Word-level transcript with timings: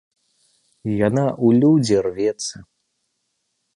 Яна 1.07 1.25
ў 1.45 1.61
людзі 1.65 1.95
рвецца. 2.07 2.55